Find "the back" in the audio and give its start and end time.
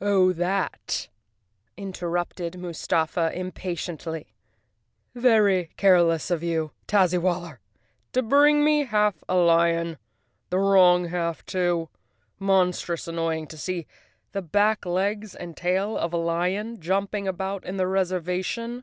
14.32-14.86